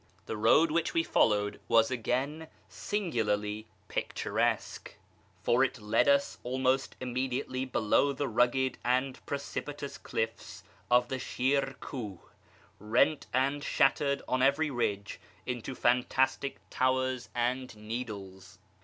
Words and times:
The 0.25 0.35
road 0.35 0.71
which 0.71 0.95
we 0.95 1.03
followed 1.03 1.59
was 1.67 1.91
again 1.91 2.47
singularly 2.67 3.67
pictur 3.87 4.39
esque, 4.39 4.95
for 5.43 5.63
it 5.63 5.79
led 5.79 6.07
us 6.07 6.39
almost 6.41 6.95
immediately 6.99 7.65
below 7.65 8.11
the 8.11 8.27
rugged 8.27 8.79
and 8.83 9.23
precipitous 9.27 9.99
cliffs 9.99 10.63
of 10.89 11.09
the 11.09 11.19
Shir 11.19 11.75
Kuh, 11.81 12.17
rent 12.79 13.27
and 13.31 13.63
shattered 13.63 14.23
on 14.27 14.41
every 14.41 14.71
ridge 14.71 15.19
into 15.45 15.75
fantastic 15.75 16.57
towers 16.71 17.29
and 17.35 17.77
needles. 17.77 18.57